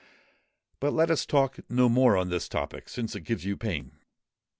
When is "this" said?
2.29-2.49